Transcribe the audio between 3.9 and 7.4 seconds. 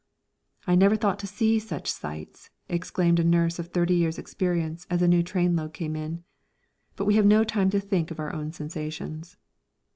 years' experience as a new trainload came in. But we have